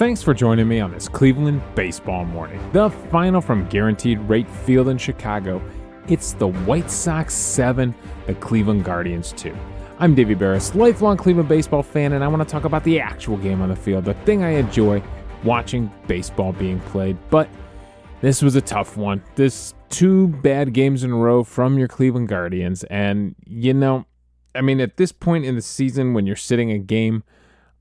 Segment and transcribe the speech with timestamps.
[0.00, 2.58] Thanks for joining me on this Cleveland baseball morning.
[2.72, 5.60] The final from Guaranteed Rate Field in Chicago.
[6.08, 7.94] It's the White Sox 7,
[8.26, 9.54] the Cleveland Guardians 2.
[9.98, 13.36] I'm Davey Berris, lifelong Cleveland baseball fan, and I want to talk about the actual
[13.36, 15.02] game on the field, the thing I enjoy
[15.44, 17.18] watching baseball being played.
[17.28, 17.50] But
[18.22, 19.22] this was a tough one.
[19.34, 22.84] This two bad games in a row from your Cleveland Guardians.
[22.84, 24.06] And, you know,
[24.54, 27.22] I mean, at this point in the season, when you're sitting a game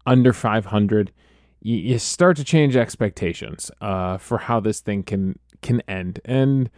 [0.05, 1.13] under 500,
[1.61, 6.19] you, you start to change expectations uh, for how this thing can can end.
[6.25, 6.69] And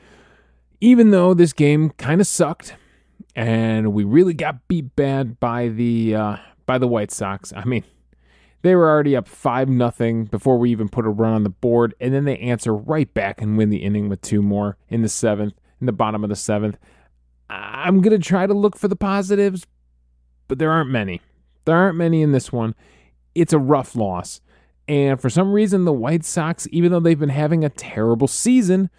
[0.80, 2.76] even though this game kind of sucked,
[3.36, 7.84] and we really got beat bad by the uh, by the White Sox, I mean,
[8.64, 11.94] they were already up five nothing before we even put a run on the board,
[12.00, 15.10] and then they answer right back and win the inning with two more in the
[15.10, 16.78] seventh, in the bottom of the seventh.
[17.50, 19.68] I'm gonna try to look for the positives,
[20.48, 21.22] but there aren't many.
[21.66, 22.74] There aren't many in this one.
[23.36, 24.42] It's a rough loss.
[24.88, 28.90] And for some reason, the White Sox, even though they've been having a terrible season,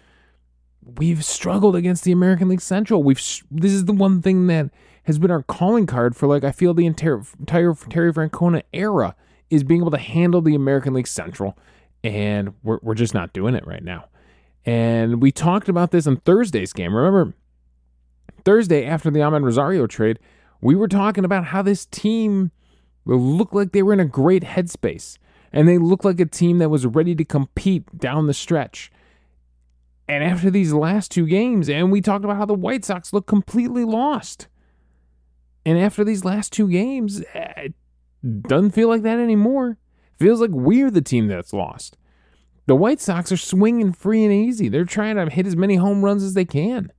[0.97, 3.03] we've struggled against the American League Central.
[3.03, 3.17] We've
[3.51, 4.69] this is the one thing that
[5.03, 9.15] has been our calling card for like I feel the entire, entire Terry Francona era
[9.49, 11.57] is being able to handle the American League Central,
[12.03, 14.05] and we're we're just not doing it right now.
[14.65, 16.95] And we talked about this on Thursday's game.
[16.95, 17.33] Remember,
[18.45, 20.19] Thursday after the Amed Rosario trade,
[20.61, 22.51] we were talking about how this team
[23.05, 25.17] looked like they were in a great headspace
[25.53, 28.91] and they looked like a team that was ready to compete down the stretch.
[30.07, 33.27] And after these last two games, and we talked about how the White Sox look
[33.27, 34.47] completely lost.
[35.65, 37.73] And after these last two games, eh, it
[38.41, 39.77] doesn't feel like that anymore.
[40.19, 41.97] Feels like we're the team that's lost.
[42.65, 44.69] The White Sox are swinging free and easy.
[44.69, 46.91] They're trying to hit as many home runs as they can.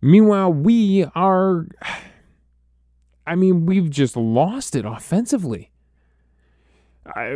[0.00, 1.66] Meanwhile, we are.
[3.26, 5.71] I mean, we've just lost it offensively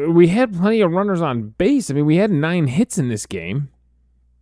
[0.08, 1.90] we had plenty of runners on base.
[1.90, 3.70] I mean, we had nine hits in this game.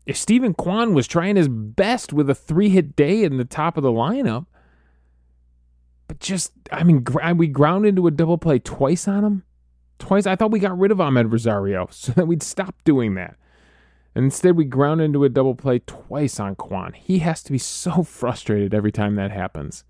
[0.07, 3.77] If Steven Kwan was trying his best with a three hit day in the top
[3.77, 4.47] of the lineup,
[6.07, 7.05] but just, I mean,
[7.37, 9.45] we ground into a double play twice on him.
[9.99, 10.27] Twice.
[10.27, 13.37] I thought we got rid of Amed Rosario so that we'd stop doing that.
[14.15, 16.93] And instead, we ground into a double play twice on Kwan.
[16.93, 19.85] He has to be so frustrated every time that happens.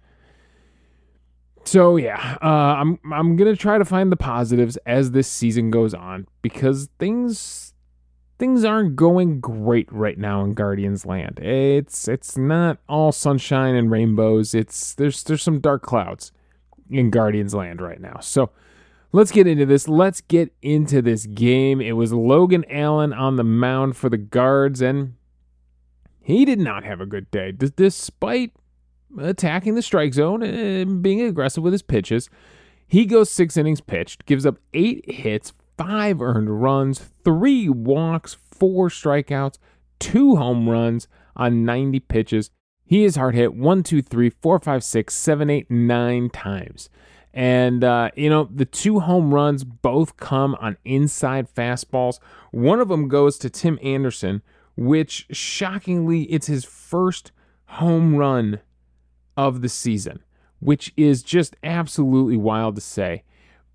[1.64, 5.94] So yeah, uh, I'm I'm gonna try to find the positives as this season goes
[5.94, 7.72] on because things
[8.38, 11.38] things aren't going great right now in Guardians Land.
[11.40, 14.54] It's it's not all sunshine and rainbows.
[14.54, 16.32] It's there's there's some dark clouds
[16.90, 18.18] in Guardians Land right now.
[18.20, 18.50] So
[19.12, 19.88] let's get into this.
[19.88, 21.80] Let's get into this game.
[21.80, 25.14] It was Logan Allen on the mound for the Guards, and
[26.20, 28.52] he did not have a good day, D- despite
[29.18, 32.28] attacking the strike zone and being aggressive with his pitches.
[32.86, 38.88] He goes six innings pitched, gives up eight hits, five earned runs, three walks, four
[38.88, 39.58] strikeouts,
[39.98, 42.50] two home runs on 90 pitches.
[42.84, 46.90] He is hard hit one, two, three, four, five, six, seven, eight, nine times.
[47.32, 52.20] And, uh, you know, the two home runs both come on inside fastballs.
[52.52, 54.42] One of them goes to Tim Anderson,
[54.76, 57.32] which shockingly, it's his first
[57.66, 58.60] home run
[59.36, 60.22] of the season,
[60.60, 63.22] which is just absolutely wild to say.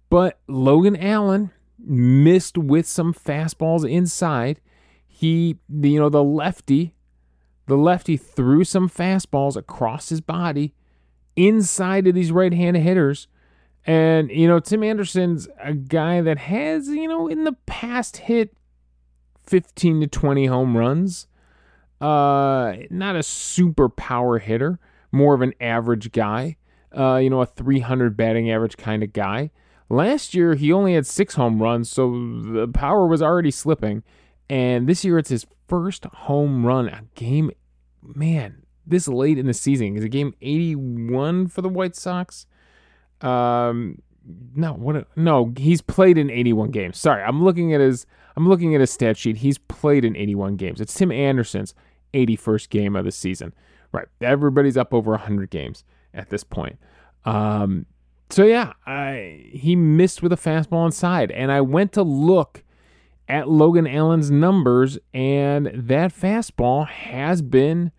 [0.09, 4.59] But Logan Allen missed with some fastballs inside.
[5.07, 6.95] He, you know, the lefty,
[7.67, 10.73] the lefty threw some fastballs across his body
[11.35, 13.27] inside of these right handed hitters.
[13.85, 18.55] And, you know, Tim Anderson's a guy that has, you know, in the past hit
[19.47, 21.27] 15 to 20 home runs.
[21.99, 24.79] Uh, not a super power hitter,
[25.11, 26.57] more of an average guy,
[26.97, 29.51] uh, you know, a 300 batting average kind of guy.
[29.89, 34.03] Last year, he only had six home runs, so the power was already slipping.
[34.49, 36.87] And this year, it's his first home run.
[36.87, 37.51] A game,
[38.03, 39.95] man, this late in the season.
[39.97, 42.45] Is a game 81 for the White Sox?
[43.21, 44.01] Um,
[44.55, 45.07] no, what?
[45.15, 46.97] No, he's played in 81 games.
[46.97, 48.05] Sorry, I'm looking at his.
[48.35, 49.38] I'm looking at his stat sheet.
[49.38, 50.79] He's played in 81 games.
[50.79, 51.73] It's Tim Anderson's
[52.13, 53.53] 81st game of the season.
[53.91, 54.07] Right.
[54.21, 55.83] Everybody's up over 100 games
[56.13, 56.77] at this point.
[57.25, 57.86] Um,
[58.30, 61.31] so, yeah, I, he missed with a fastball inside.
[61.31, 62.63] And I went to look
[63.27, 67.91] at Logan Allen's numbers, and that fastball has been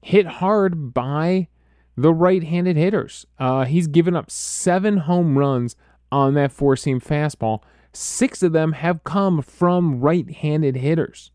[0.00, 1.48] hit hard by
[1.96, 3.26] the right handed hitters.
[3.38, 5.76] Uh, he's given up seven home runs
[6.10, 7.60] on that four seam fastball.
[7.92, 11.30] Six of them have come from right handed hitters.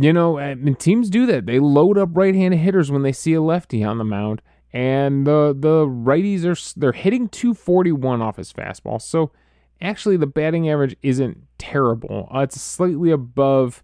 [0.00, 1.46] You know, and teams do that.
[1.46, 4.42] They load up right-handed hitters when they see a lefty on the mound,
[4.72, 9.02] and the the righties are they're hitting 241 off his fastball.
[9.02, 9.32] So
[9.80, 12.28] actually, the batting average isn't terrible.
[12.32, 13.82] Uh, it's slightly above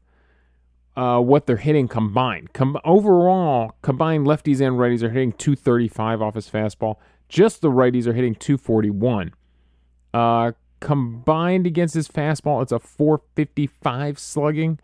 [0.97, 2.53] uh, what they're hitting combined.
[2.53, 6.97] Com- overall, combined lefties and righties are hitting 235 off his fastball.
[7.29, 9.33] Just the righties are hitting 241.
[10.13, 14.79] Uh, combined against his fastball, it's a 455 slugging.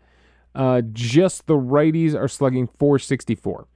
[0.53, 3.67] Uh, just the righties are slugging 464.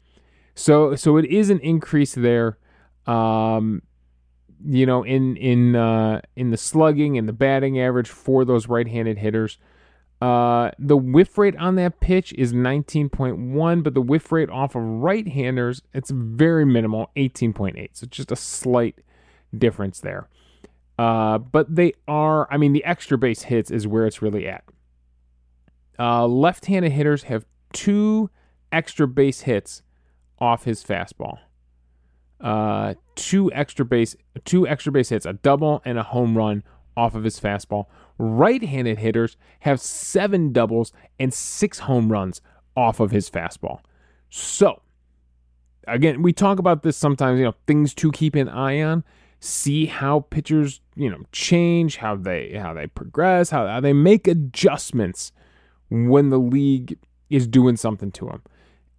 [0.56, 2.58] So so it is an increase there.
[3.06, 3.82] Um,
[4.66, 9.18] you know, in in uh, in the slugging and the batting average for those right-handed
[9.18, 9.58] hitters.
[10.22, 14.82] Uh, the whiff rate on that pitch is 19.1, but the whiff rate off of
[14.82, 17.90] right-handers it's very minimal, 18.8.
[17.94, 19.00] So just a slight
[19.56, 20.28] difference there.
[20.98, 24.64] Uh, but they are, I mean, the extra base hits is where it's really at.
[25.98, 28.30] Uh, left-handed hitters have two
[28.72, 29.82] extra base hits
[30.40, 31.40] off his fastball.
[32.42, 36.64] Uh, two extra base, two extra base hits, a double and a home run
[36.98, 37.86] off of his fastball.
[38.18, 42.42] Right-handed hitters have seven doubles and six home runs
[42.76, 43.80] off of his fastball.
[44.30, 44.82] So,
[45.88, 47.40] again, we talk about this sometimes.
[47.40, 49.04] You know, things to keep an eye on.
[49.40, 54.28] See how pitchers, you know, change, how they how they progress, how, how they make
[54.28, 55.32] adjustments
[55.90, 56.98] when the league
[57.30, 58.42] is doing something to him.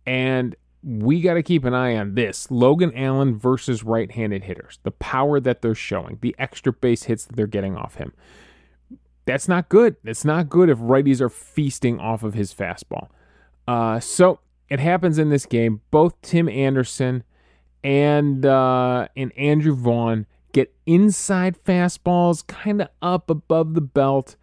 [0.06, 4.78] And we got to keep an eye on this Logan Allen versus right handed hitters,
[4.84, 8.12] the power that they're showing, the extra base hits that they're getting off him.
[9.24, 9.96] That's not good.
[10.04, 13.08] It's not good if righties are feasting off of his fastball.
[13.66, 14.38] Uh, so
[14.68, 15.80] it happens in this game.
[15.90, 17.24] Both Tim Anderson
[17.82, 24.36] and uh, and Andrew Vaughn get inside fastballs, kind of up above the belt,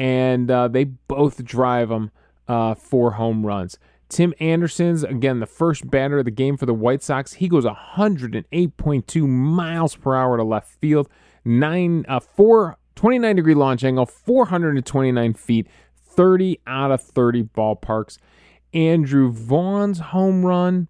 [0.00, 2.10] and uh, they both drive them
[2.48, 3.78] uh, for home runs.
[4.08, 7.34] Tim Anderson's, again, the first batter of the game for the White Sox.
[7.34, 11.06] He goes 108.2 miles per hour to left field,
[11.44, 18.16] nine, uh, four, 29 degree launch angle, 429 feet, 30 out of 30 ballparks.
[18.72, 20.88] Andrew Vaughn's home run,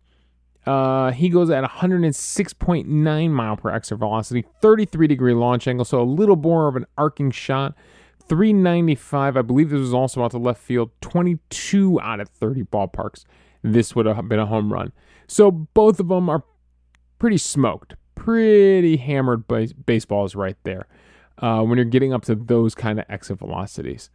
[0.66, 6.04] uh, he goes at 106.9 mile per exit velocity, 33 degree launch angle, so a
[6.04, 7.74] little more of an arcing shot.
[8.30, 9.36] 395.
[9.36, 10.92] I believe this was also out to left field.
[11.00, 13.24] 22 out of 30 ballparks.
[13.60, 14.92] This would have been a home run.
[15.26, 16.44] So both of them are
[17.18, 20.86] pretty smoked, pretty hammered base- baseballs right there
[21.38, 24.10] uh, when you're getting up to those kind of exit velocities.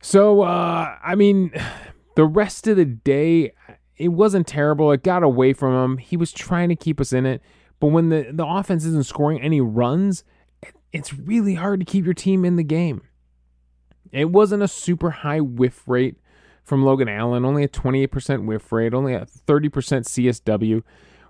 [0.00, 1.50] So, uh, I mean,
[2.14, 3.54] the rest of the day,
[3.96, 4.92] it wasn't terrible.
[4.92, 5.98] It got away from him.
[5.98, 7.42] He was trying to keep us in it.
[7.80, 10.22] But when the, the offense isn't scoring any runs,
[10.92, 13.02] it's really hard to keep your team in the game.
[14.12, 16.16] It wasn't a super high whiff rate
[16.64, 20.82] from Logan Allen, only a 28% whiff rate, only a 30% CSW.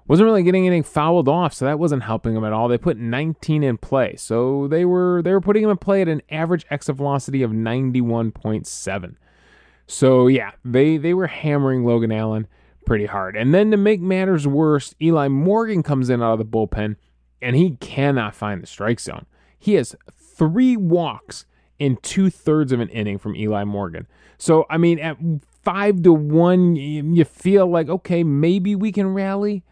[0.08, 2.68] Wasn't really getting anything fouled off, so that wasn't helping him at all.
[2.68, 6.08] They put 19 in play, so they were they were putting him in play at
[6.08, 9.14] an average exit velocity of 91.7.
[9.86, 12.48] So yeah, they they were hammering Logan Allen
[12.84, 13.36] pretty hard.
[13.36, 16.96] And then to make matters worse, Eli Morgan comes in out of the bullpen,
[17.40, 19.26] and he cannot find the strike zone.
[19.60, 21.46] He has three walks
[21.78, 24.08] in two thirds of an inning from Eli Morgan.
[24.38, 25.16] So, I mean, at
[25.62, 29.62] five to one, you feel like, okay, maybe we can rally.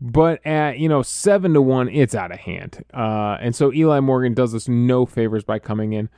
[0.00, 2.84] But at, you know, seven to one, it's out of hand.
[2.94, 6.08] Uh, and so Eli Morgan does us no favors by coming in.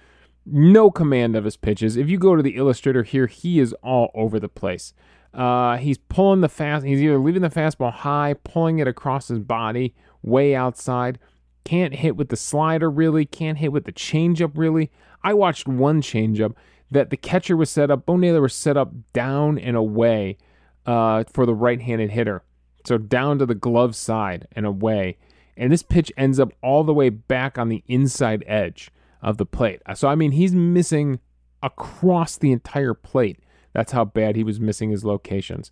[0.46, 1.96] No command of his pitches.
[1.96, 4.92] If you go to the illustrator here, he is all over the place.
[5.32, 6.84] Uh, he's pulling the fast.
[6.84, 11.18] He's either leaving the fastball high, pulling it across his body, way outside,
[11.64, 13.24] can't hit with the slider really.
[13.24, 14.90] Can't hit with the changeup really.
[15.22, 16.54] I watched one changeup
[16.90, 18.06] that the catcher was set up.
[18.06, 20.38] Bo Naylor was set up down and away
[20.86, 22.42] uh, for the right-handed hitter,
[22.84, 25.18] so down to the glove side and away.
[25.56, 28.90] And this pitch ends up all the way back on the inside edge
[29.22, 29.82] of the plate.
[29.94, 31.20] So I mean, he's missing
[31.62, 33.38] across the entire plate.
[33.72, 35.70] That's how bad he was missing his locations.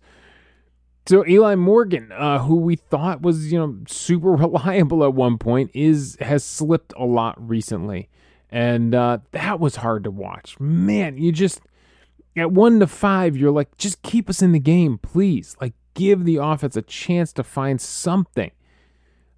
[1.09, 5.71] So Eli Morgan, uh, who we thought was you know super reliable at one point,
[5.73, 8.09] is has slipped a lot recently,
[8.51, 10.59] and uh, that was hard to watch.
[10.59, 11.61] Man, you just
[12.35, 15.57] at one to five, you're like, just keep us in the game, please.
[15.59, 18.51] Like, give the offense a chance to find something.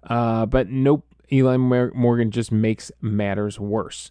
[0.02, 4.10] Uh, but nope, Eli Morgan just makes matters worse.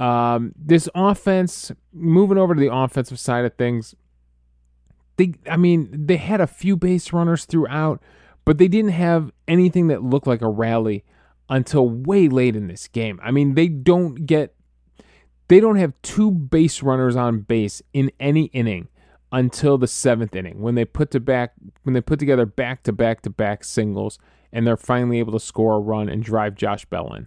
[0.00, 3.94] Um, this offense, moving over to the offensive side of things,
[5.16, 8.02] they I mean, they had a few base runners throughout,
[8.44, 11.04] but they didn't have anything that looked like a rally
[11.48, 13.20] until way late in this game.
[13.22, 14.54] I mean, they don't get
[15.48, 18.88] they don't have two base runners on base in any inning
[19.30, 21.52] until the seventh inning when they put to back
[21.82, 24.18] when they put together back to back to back singles
[24.52, 27.26] and they're finally able to score a run and drive Josh Bell in.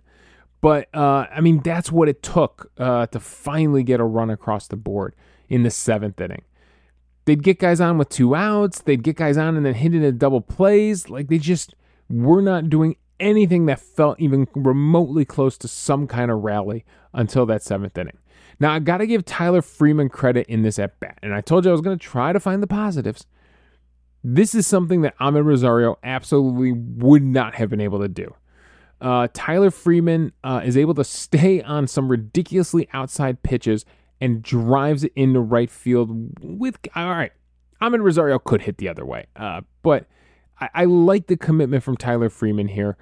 [0.62, 4.68] But uh, I mean, that's what it took uh, to finally get a run across
[4.68, 5.16] the board
[5.50, 6.44] in the seventh inning.
[7.26, 8.82] They'd get guys on with two outs.
[8.82, 11.10] They'd get guys on and then hit into double plays.
[11.10, 11.76] Like they just
[12.10, 17.46] were not doing anything that felt even remotely close to some kind of rally until
[17.48, 18.18] that seventh inning.
[18.60, 21.18] Now, I got to give Tyler Freeman credit in this at bat.
[21.22, 23.26] And I told you I was going to try to find the positives.
[24.24, 28.34] This is something that Amed Rosario absolutely would not have been able to do.
[29.02, 33.86] Uh, Tyler Freeman uh, is able to stay on some ridiculously outside pitches
[34.22, 36.78] and drives it into right field with.
[36.96, 37.32] All right,
[37.82, 40.08] Amed Rosario could hit the other way, uh, but
[40.60, 42.98] I, I like the commitment from Tyler Freeman here.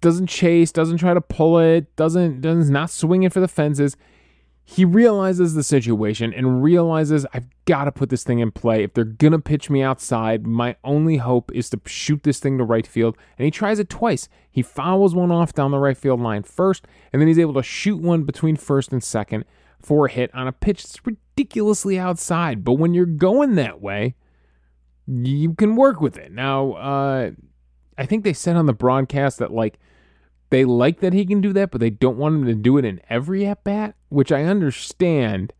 [0.00, 3.96] Doesn't chase, doesn't try to pull it, doesn't does not swing it for the fences
[4.66, 8.82] he realizes the situation and realizes I've got to put this thing in play.
[8.82, 12.64] If they're to pitch me outside, my only hope is to shoot this thing to
[12.64, 13.18] right field.
[13.38, 14.28] And he tries it twice.
[14.50, 17.62] He fouls one off down the right field line first, and then he's able to
[17.62, 19.44] shoot one between first and second
[19.84, 22.64] for a hit on a pitch that's ridiculously outside.
[22.64, 24.14] But when you're going that way,
[25.06, 26.32] you can work with it.
[26.32, 27.30] Now, uh,
[27.98, 29.78] I think they said on the broadcast that, like,
[30.50, 32.84] they like that he can do that, but they don't want him to do it
[32.84, 35.52] in every at bat, which I understand.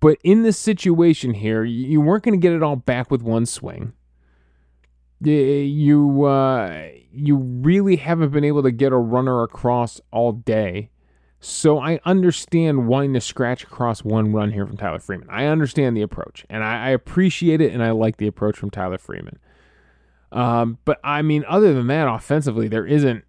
[0.00, 3.46] But in this situation here, you weren't going to get it all back with one
[3.46, 3.92] swing.
[5.20, 10.90] You uh, you really haven't been able to get a runner across all day.
[11.40, 15.28] So I understand wanting to scratch across one run here from Tyler Freeman.
[15.30, 18.70] I understand the approach, and I, I appreciate it, and I like the approach from
[18.70, 19.38] Tyler Freeman.
[20.32, 23.24] Um, but I mean, other than that, offensively, there isn't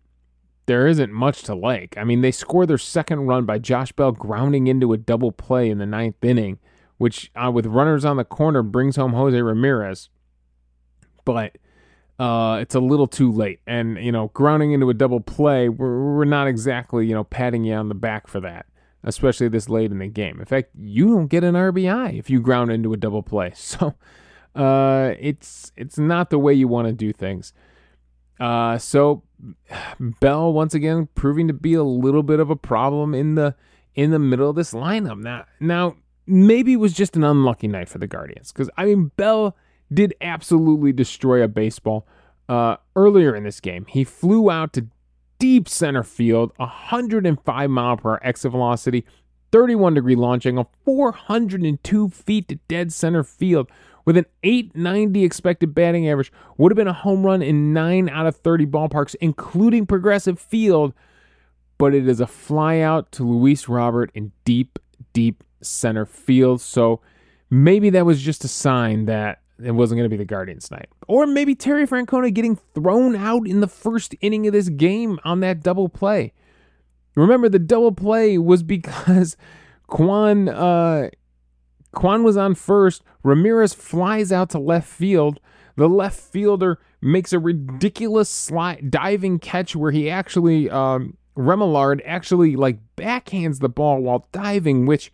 [0.65, 1.97] there isn't much to like.
[1.97, 5.69] I mean, they score their second run by Josh Bell grounding into a double play
[5.69, 6.59] in the ninth inning,
[6.97, 10.09] which uh, with runners on the corner brings home Jose Ramirez.
[11.25, 11.57] But
[12.19, 13.61] uh, it's a little too late.
[13.65, 17.63] And, you know, grounding into a double play, we're, we're not exactly, you know, patting
[17.63, 18.65] you on the back for that,
[19.03, 20.39] especially this late in the game.
[20.39, 23.53] In fact, you don't get an RBI if you ground into a double play.
[23.55, 23.95] So
[24.55, 27.53] uh, it's it's not the way you want to do things.
[28.39, 29.23] Uh, so
[29.99, 33.55] Bell once again proving to be a little bit of a problem in the
[33.95, 35.19] in the middle of this lineup.
[35.19, 35.95] Now, now
[36.25, 39.55] maybe it was just an unlucky night for the Guardians because I mean Bell
[39.93, 42.08] did absolutely destroy a baseball
[42.48, 43.86] uh, earlier in this game.
[43.88, 44.88] He flew out to
[45.39, 49.05] deep center field, 105 mile per hour exit velocity,
[49.51, 53.69] 31 degree launching, a 402 feet to dead center field
[54.05, 58.25] with an 890 expected batting average, would have been a home run in 9 out
[58.25, 60.93] of 30 ballparks, including Progressive Field.
[61.77, 64.79] But it is a fly out to Luis Robert in deep,
[65.13, 66.60] deep center field.
[66.60, 67.01] So
[67.50, 70.87] maybe that was just a sign that it wasn't going to be the Guardians night.
[71.07, 75.39] Or maybe Terry Francona getting thrown out in the first inning of this game on
[75.41, 76.33] that double play.
[77.15, 79.35] Remember, the double play was because
[79.87, 81.09] Kwan uh,
[81.93, 83.03] Kwan was on first.
[83.23, 85.39] Ramirez flies out to left field.
[85.75, 92.55] The left fielder makes a ridiculous slide diving catch where he actually um, Remillard actually
[92.55, 95.11] like backhands the ball while diving, which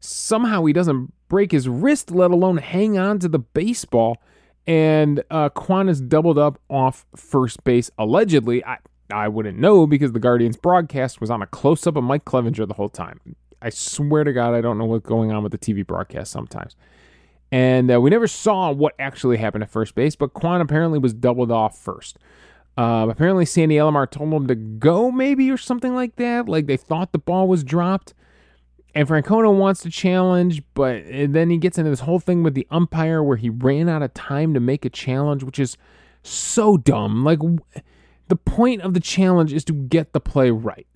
[0.00, 4.22] somehow he doesn't break his wrist, let alone hang on to the baseball.
[4.68, 8.64] And uh, Kwan is doubled up off first base allegedly.
[8.64, 8.78] I
[9.12, 12.68] I wouldn't know because the Guardians broadcast was on a close up of Mike Clevinger
[12.68, 13.18] the whole time.
[13.60, 16.76] I swear to God, I don't know what's going on with the TV broadcast sometimes.
[17.50, 21.12] And uh, we never saw what actually happened at first base, but Kwan apparently was
[21.12, 22.16] doubled off first.
[22.78, 26.48] Uh, apparently, Sandy Alomar told him to go, maybe, or something like that.
[26.48, 28.14] Like they thought the ball was dropped.
[28.94, 32.54] And Francona wants to challenge, but eh, then he gets into this whole thing with
[32.54, 35.76] the umpire where he ran out of time to make a challenge, which is
[36.22, 37.24] so dumb.
[37.24, 37.40] Like,
[38.28, 40.86] the point of the challenge is to get the play right.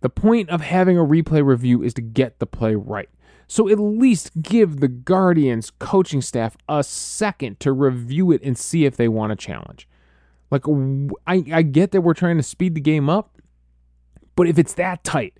[0.00, 3.08] The point of having a replay review is to get the play right.
[3.46, 8.86] So at least give the Guardians coaching staff a second to review it and see
[8.86, 9.86] if they want to challenge.
[10.50, 10.64] Like,
[11.26, 13.38] I, I get that we're trying to speed the game up,
[14.34, 15.34] but if it's that tight,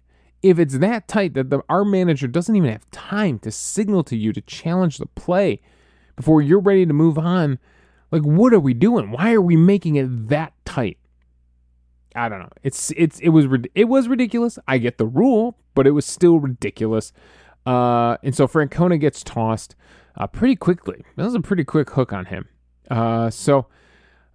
[0.44, 4.14] if it's that tight that the, our manager doesn't even have time to signal to
[4.14, 5.62] you to challenge the play
[6.16, 7.58] before you're ready to move on,
[8.10, 9.10] like, what are we doing?
[9.10, 10.98] Why are we making it that tight?
[12.14, 12.50] I don't know.
[12.62, 14.58] It's it's it was it was ridiculous.
[14.68, 17.12] I get the rule, but it was still ridiculous.
[17.64, 19.74] Uh, and so Francona gets tossed
[20.16, 21.04] uh, pretty quickly.
[21.16, 22.48] That was a pretty quick hook on him.
[22.90, 23.66] Uh, so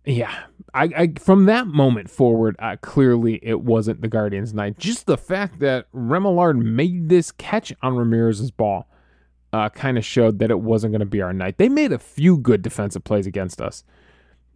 [0.03, 4.77] yeah, I, I from that moment forward, uh, clearly it wasn't the Guardians' night.
[4.77, 8.88] Just the fact that Remillard made this catch on Ramirez's ball
[9.51, 11.57] uh, kind of showed that it wasn't going to be our night.
[11.57, 13.83] They made a few good defensive plays against us.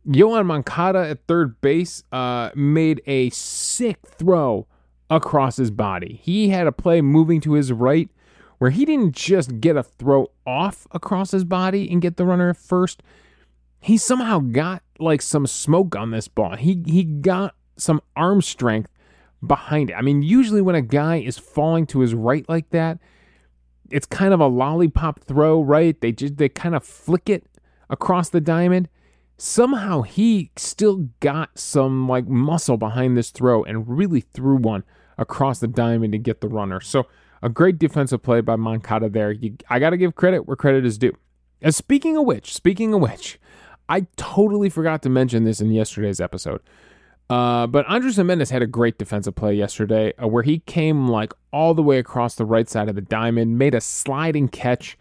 [0.07, 4.67] Yoan Moncada at third base uh, made a sick throw
[5.09, 6.19] across his body.
[6.21, 8.09] He had a play moving to his right
[8.57, 12.53] where he didn't just get a throw off across his body and get the runner
[12.53, 13.01] first.
[13.83, 16.55] He somehow got like some smoke on this ball.
[16.55, 18.89] He he got some arm strength
[19.45, 19.93] behind it.
[19.93, 22.99] I mean, usually when a guy is falling to his right like that,
[23.91, 25.99] it's kind of a lollipop throw, right?
[25.99, 27.45] They just they kind of flick it
[27.89, 28.87] across the diamond.
[29.37, 34.83] Somehow he still got some like muscle behind this throw and really threw one
[35.17, 36.79] across the diamond to get the runner.
[36.79, 37.07] So
[37.41, 39.31] a great defensive play by Moncada there.
[39.31, 41.17] You, I got to give credit where credit is due.
[41.61, 43.39] And speaking of which, speaking of which,
[43.89, 46.61] I totally forgot to mention this in yesterday's episode.
[47.29, 51.33] Uh, but Andres Gimenez had a great defensive play yesterday uh, where he came like
[51.51, 54.97] all the way across the right side of the diamond, made a sliding catch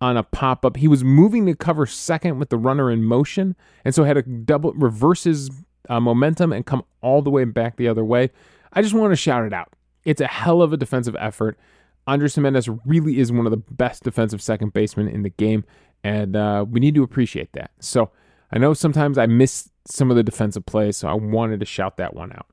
[0.00, 0.76] on a pop up.
[0.76, 4.22] He was moving to cover second with the runner in motion, and so had a
[4.22, 5.50] double reverses
[5.88, 8.30] uh, momentum and come all the way back the other way.
[8.72, 9.72] I just want to shout it out.
[10.04, 11.58] It's a hell of a defensive effort.
[12.06, 15.64] Andres Gimenez really is one of the best defensive second basemen in the game,
[16.02, 17.70] and uh, we need to appreciate that.
[17.78, 18.10] So
[18.52, 21.96] I know sometimes I miss some of the defensive plays, so I wanted to shout
[21.98, 22.46] that one out.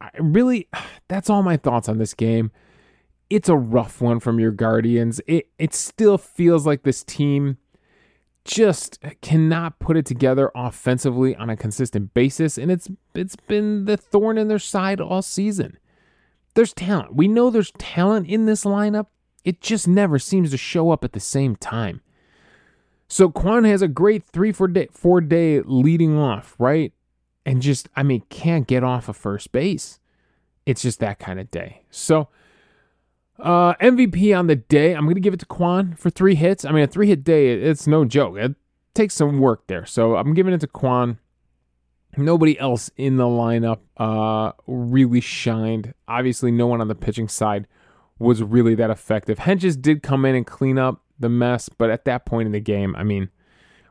[0.00, 0.68] I really,
[1.08, 2.50] that's all my thoughts on this game.
[3.30, 5.20] It's a rough one from your Guardians.
[5.26, 7.58] It it still feels like this team
[8.44, 13.98] just cannot put it together offensively on a consistent basis, and it's it's been the
[13.98, 15.78] thorn in their side all season.
[16.54, 17.14] There's talent.
[17.14, 19.06] We know there's talent in this lineup.
[19.44, 22.00] It just never seems to show up at the same time.
[23.08, 26.92] So Kwan has a great three four day four day leading off, right?
[27.46, 29.98] And just I mean can't get off of first base.
[30.66, 31.82] It's just that kind of day.
[31.90, 32.28] So
[33.38, 36.64] uh MVP on the day, I'm gonna give it to Kwan for three hits.
[36.66, 38.36] I mean a three hit day, it's no joke.
[38.36, 38.54] It
[38.92, 39.86] takes some work there.
[39.86, 41.18] So I'm giving it to Kwan.
[42.16, 45.94] Nobody else in the lineup uh really shined.
[46.06, 47.66] Obviously, no one on the pitching side
[48.18, 49.38] was really that effective.
[49.38, 51.68] Hentges did come in and clean up the mess.
[51.68, 53.30] But at that point in the game, I mean,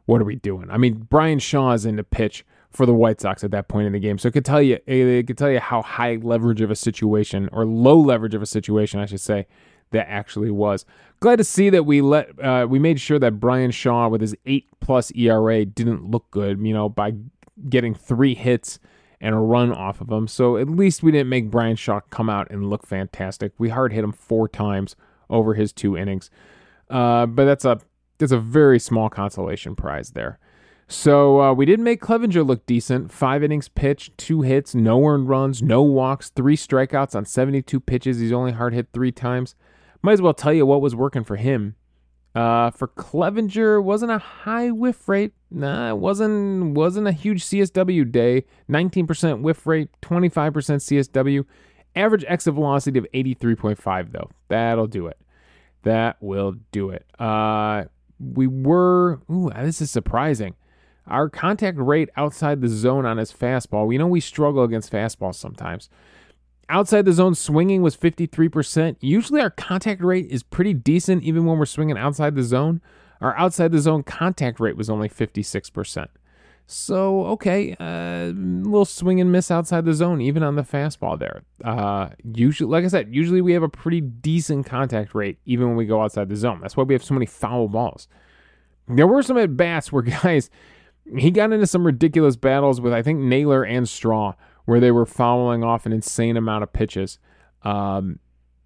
[0.06, 0.70] what are we doing?
[0.70, 3.88] I mean, Bryan Shaw is in the pitch for the White Sox at that point
[3.88, 6.62] in the game, so it could tell you it could tell you how high leverage
[6.62, 9.48] of a situation or low leverage of a situation, I should say,
[9.92, 10.86] that actually was.
[11.20, 14.36] Glad to see that we let uh, we made sure that Bryan Shaw with his
[14.46, 16.60] eight plus ERA didn't look good.
[16.60, 17.14] You know, by
[17.70, 18.80] getting three hits
[19.20, 20.28] and a run off of him.
[20.28, 23.54] So at least we didn't make Bryan Shaw come out and look fantastic.
[23.58, 24.96] We hard hit him four times
[25.30, 26.30] over his two innings.
[26.90, 27.80] Uh, but that's a
[28.18, 30.40] that's a very small consolation prize there.
[30.88, 33.12] So uh, we did make Clevinger look decent.
[33.12, 38.20] Five innings pitched, two hits, no earned runs, no walks, three strikeouts on 72 pitches.
[38.20, 39.54] He's only hard hit three times.
[40.02, 41.76] Might as well tell you what was working for him.
[42.34, 45.34] Uh, for Clevinger, wasn't a high whiff rate.
[45.50, 48.46] Nah, it wasn't wasn't a huge CSW day.
[48.70, 51.46] 19% whiff rate, 25% CSW.
[51.96, 54.30] Average exit velocity of 83.5 though.
[54.50, 55.18] That'll do it.
[55.84, 57.06] That will do it.
[57.20, 57.86] Uh,
[58.20, 60.56] we were, ooh, this is surprising.
[61.08, 65.36] Our contact rate outside the zone on his fastball, we know we struggle against fastballs
[65.36, 65.90] sometimes.
[66.70, 68.98] Outside the zone swinging was 53%.
[69.00, 72.82] Usually our contact rate is pretty decent even when we're swinging outside the zone.
[73.22, 76.08] Our outside the zone contact rate was only 56%.
[76.70, 81.18] So okay, a uh, little swing and miss outside the zone, even on the fastball
[81.18, 81.44] there.
[81.64, 85.78] Uh, usually, like I said, usually we have a pretty decent contact rate, even when
[85.78, 86.60] we go outside the zone.
[86.60, 88.10] That's why we have so many foul balls.
[88.90, 90.50] There were some at bats where guys,
[91.18, 94.34] he got into some ridiculous battles with I think Naylor and Straw,
[94.66, 97.18] where they were fouling off an insane amount of pitches.
[97.64, 98.20] Um,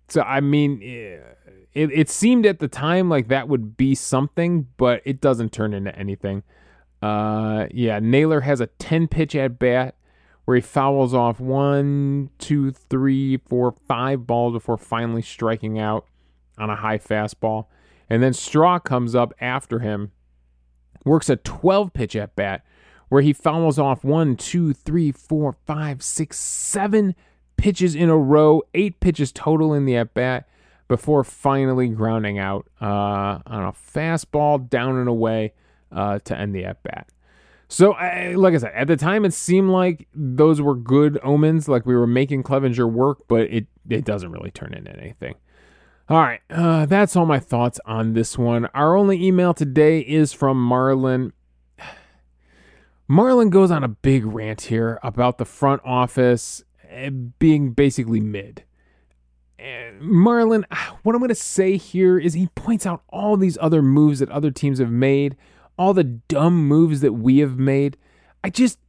[0.07, 5.03] so I mean, it, it seemed at the time like that would be something, but
[5.05, 6.41] it doesn't turn into anything.
[7.01, 9.95] Uh, yeah, Naylor has a 10 pitch at bat
[10.45, 16.05] where he fouls off one, two, three, four, five balls before finally striking out
[16.57, 17.67] on a high fastball.
[18.09, 20.11] And then Straw comes up after him,
[21.05, 22.65] works a 12 pitch at bat
[23.09, 27.15] where he fouls off one, two, three, four, five, six, seven
[27.57, 30.47] pitches in a row, eight pitches total in the at bat
[30.87, 35.53] before finally grounding out uh, on a fastball down and away
[35.91, 37.07] uh, to end the at bat.
[37.67, 41.69] So, I, like I said, at the time it seemed like those were good omens,
[41.69, 45.35] like we were making Clevinger work, but it it doesn't really turn into anything.
[46.09, 48.65] All right, uh, that's all my thoughts on this one.
[48.73, 51.31] Our only email today is from Marlin.
[53.07, 58.65] Marlin goes on a big rant here about the front office eh, being basically mid.
[60.01, 60.65] Marlin,
[61.03, 64.29] what I'm going to say here is he points out all these other moves that
[64.29, 65.35] other teams have made
[65.77, 67.97] all the dumb moves that we have made.
[68.43, 68.79] I just,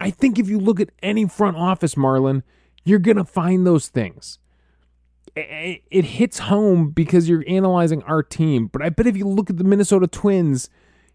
[0.00, 2.42] I think if you look at any front office, Marlon,
[2.84, 4.38] You're going to find those things.
[5.36, 8.66] It hits home because you're analyzing our team.
[8.66, 10.68] But I bet if you look at the Minnesota Twins,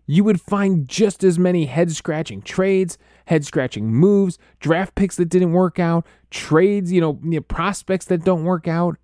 [0.08, 5.30] you would find just as many head scratching trades, head scratching moves, draft picks that
[5.30, 8.98] didn't work out, trades, you know, prospects that don't work out.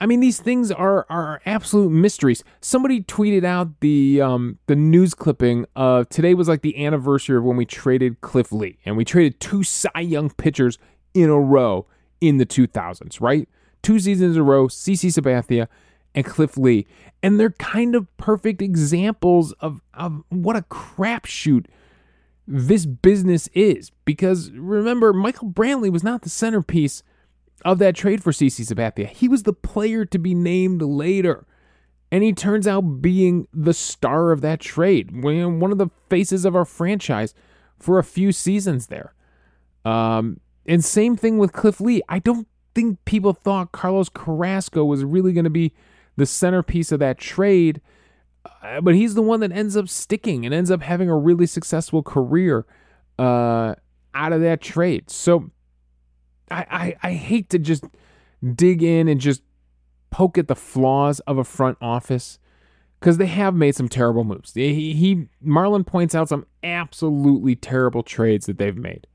[0.00, 2.42] I mean, these things are are absolute mysteries.
[2.60, 7.44] Somebody tweeted out the um, the news clipping of today was like the anniversary of
[7.44, 10.78] when we traded Cliff Lee, and we traded two Cy Young pitchers
[11.12, 11.86] in a row
[12.20, 13.48] in the 2000s, right?
[13.82, 15.68] Two seasons in a row, CC Sabathia
[16.14, 16.86] and Cliff Lee,
[17.22, 21.66] and they're kind of perfect examples of of what a crapshoot
[22.46, 23.90] this business is.
[24.06, 27.02] Because remember, Michael Brantley was not the centerpiece
[27.64, 29.08] of that trade for CC Sabathia.
[29.08, 31.46] He was the player to be named later.
[32.12, 36.56] And he turns out being the star of that trade, one of the faces of
[36.56, 37.34] our franchise
[37.78, 39.14] for a few seasons there.
[39.84, 42.02] Um, and same thing with Cliff Lee.
[42.08, 45.72] I don't think people thought Carlos Carrasco was really going to be
[46.16, 47.80] the centerpiece of that trade,
[48.62, 51.46] uh, but he's the one that ends up sticking and ends up having a really
[51.46, 52.66] successful career
[53.18, 53.74] uh,
[54.14, 55.10] out of that trade.
[55.10, 55.50] So
[56.50, 56.66] I,
[57.02, 57.84] I, I hate to just
[58.54, 59.42] dig in and just
[60.10, 62.38] poke at the flaws of a front office
[62.98, 64.52] because they have made some terrible moves.
[64.54, 69.06] He, he Marlon points out some absolutely terrible trades that they've made.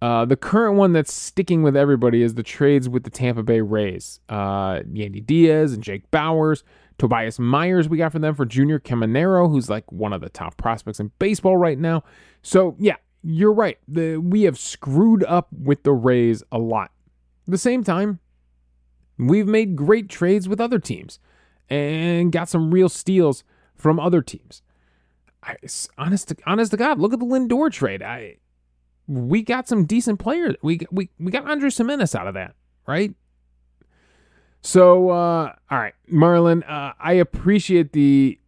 [0.00, 3.60] Uh, the current one that's sticking with everybody is the trades with the Tampa Bay
[3.60, 4.20] Rays.
[4.28, 6.62] Uh, Yandy Diaz and Jake Bauers,
[6.98, 10.56] Tobias Myers, we got from them for Junior Caminero, who's like one of the top
[10.56, 12.04] prospects in baseball right now.
[12.42, 13.78] So yeah, you're right.
[13.86, 16.90] The, we have screwed up with the Rays a lot.
[17.46, 18.20] At the same time,
[19.18, 21.18] we've made great trades with other teams
[21.68, 24.62] and got some real steals from other teams.
[25.42, 25.56] I,
[25.96, 28.02] honest, to, honest to God, look at the Lindor trade.
[28.02, 28.36] I,
[29.06, 30.56] we got some decent players.
[30.62, 32.54] We we we got Andres Gimenez out of that,
[32.86, 33.14] right?
[34.60, 38.38] So, uh, all right, Marlon, uh, I appreciate the,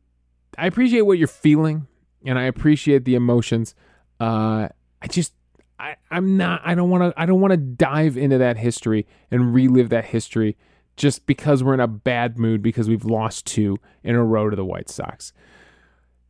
[0.58, 1.86] I appreciate what you're feeling,
[2.26, 3.74] and I appreciate the emotions.
[4.20, 4.68] Uh,
[5.02, 5.32] I just
[5.78, 9.06] I, I'm not I don't want to I don't want to dive into that history
[9.30, 10.56] and relive that history
[10.96, 14.56] just because we're in a bad mood because we've lost two in a row to
[14.56, 15.32] the White Sox.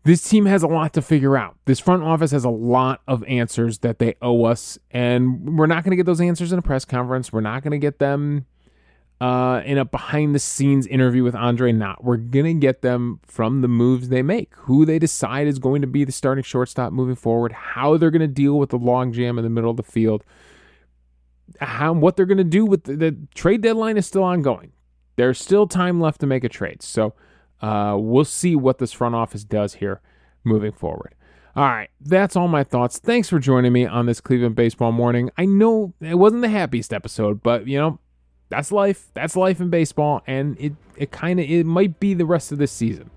[0.04, 1.56] This team has a lot to figure out.
[1.66, 5.84] This front office has a lot of answers that they owe us, and we're not
[5.84, 7.32] going to get those answers in a press conference.
[7.32, 8.46] We're not going to get them
[9.20, 12.02] uh, in a behind the scenes interview with Andre Knott.
[12.02, 15.82] We're going to get them from the moves they make, who they decide is going
[15.82, 19.12] to be the starting shortstop moving forward, how they're going to deal with the long
[19.12, 20.24] jam in the middle of the field,
[21.60, 24.72] how what they're going to do with the, the, trade deadline is still ongoing.
[25.16, 26.82] There's still time left to make a trade.
[26.82, 27.12] So
[27.60, 30.00] uh, we'll see what this front office does here
[30.44, 31.14] moving forward.
[31.56, 32.98] All right, that's all my thoughts.
[32.98, 35.30] Thanks for joining me on this Cleveland baseball morning.
[35.36, 37.98] I know it wasn't the happiest episode, but you know,
[38.50, 39.10] that's life.
[39.14, 42.58] That's life in baseball, and it it kind of it might be the rest of
[42.58, 43.10] this season.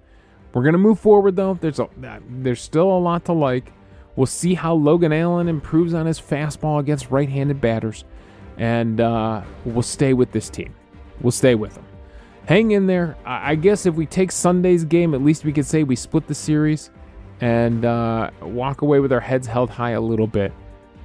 [0.54, 1.56] We're gonna move forward though.
[1.60, 1.89] There's a
[2.30, 3.74] there's still a lot to like.
[4.15, 8.06] We'll see how Logan Allen improves on his fastball against right-handed batters,
[8.58, 10.76] and uh, we'll stay with this team.
[11.19, 11.86] We'll stay with them.
[12.46, 13.17] Hang in there.
[13.26, 16.36] I guess if we take Sunday's game, at least we could say we split the
[16.36, 16.91] series
[17.41, 20.54] and uh, walk away with our heads held high a little bit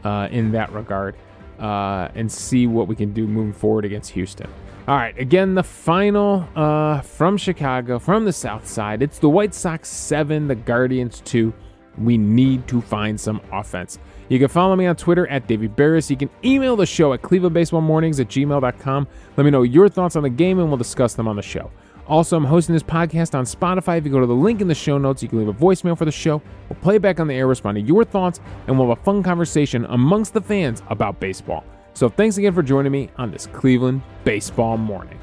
[0.04, 1.16] uh, in that regard
[1.58, 4.48] uh, and see what we can do moving forward against Houston.
[4.86, 9.02] All right, again, the final uh, from Chicago, from the South Side.
[9.02, 11.52] It's the White Sox 7, the Guardians 2.
[11.98, 13.98] We need to find some offense.
[14.28, 16.08] You can follow me on Twitter at Davey Berris.
[16.08, 19.08] You can email the show at clevelandbaseballmornings at gmail.com.
[19.36, 21.70] Let me know your thoughts on the game and we'll discuss them on the show.
[22.08, 23.98] Also, I'm hosting this podcast on Spotify.
[23.98, 25.96] If you go to the link in the show notes, you can leave a voicemail
[25.96, 26.40] for the show.
[26.68, 29.22] We'll play back on the air, respond to your thoughts, and we'll have a fun
[29.22, 31.64] conversation amongst the fans about baseball.
[31.92, 35.18] So thanks again for joining me on this Cleveland baseball morning.